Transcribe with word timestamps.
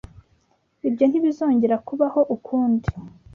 Ibyo 0.87 1.03
ntibizongera 1.07 1.75
kubaho 1.87 2.21
ukundi? 2.35 2.89